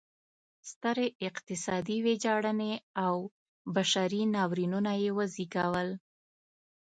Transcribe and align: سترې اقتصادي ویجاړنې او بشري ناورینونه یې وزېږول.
سترې 0.71 1.07
اقتصادي 1.29 1.97
ویجاړنې 2.05 2.73
او 3.05 3.15
بشري 3.75 4.23
ناورینونه 4.35 4.91
یې 5.03 5.09
وزېږول. 5.17 5.89